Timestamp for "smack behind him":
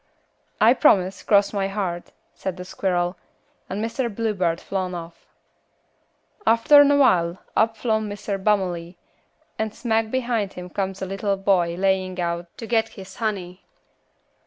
9.75-10.71